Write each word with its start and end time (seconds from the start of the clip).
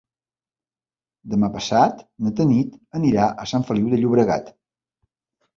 Demà 1.33 1.49
passat 1.57 2.01
na 2.27 2.33
Tanit 2.39 2.73
anirà 3.01 3.29
a 3.45 3.49
Sant 3.53 3.69
Feliu 3.71 3.93
de 3.93 4.01
Llobregat. 4.01 4.51